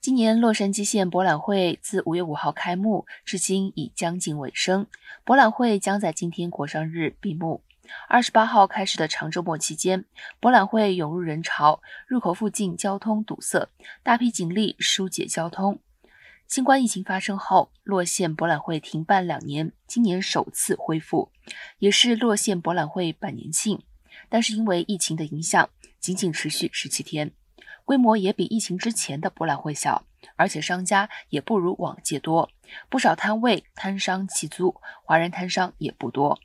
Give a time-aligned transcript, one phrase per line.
[0.00, 4.86] 今年洛杉矶县博览会自五月五号开幕，至今已将近尾声。
[5.24, 7.62] 博览会将在今天国商日闭幕。
[8.08, 10.04] 二十八号开始的长周末期间，
[10.38, 13.68] 博览会涌入人潮，入口附近交通堵塞，
[14.04, 15.80] 大批警力疏解交通。
[16.46, 21.32] 新冠疫情发生后，洛县博览会停办两年，今年首次恢复，
[21.80, 23.82] 也是洛县博览会百年庆。
[24.28, 25.68] 但是因为疫情的影响，
[25.98, 27.32] 仅仅持续十七天。
[27.88, 30.04] 规模也比疫情之前的博览会小，
[30.36, 32.50] 而且商家也不如往届多，
[32.90, 36.38] 不少摊位摊商弃租，华人摊商也不多。